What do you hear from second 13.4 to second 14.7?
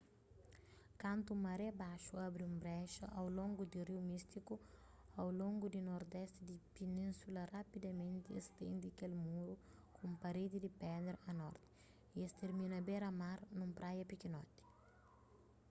nun praia pikinoti